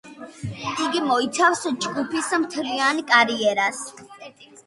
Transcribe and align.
იგი 0.85 1.01
მოიცავს 1.09 1.61
ჯგუფის 1.85 2.31
მთლიან 2.45 3.03
კარიერას. 3.13 3.85